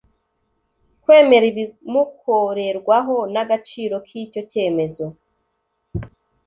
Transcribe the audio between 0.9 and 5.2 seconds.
kwemera ibimukorerwaho n agaciro k icyo cyemezo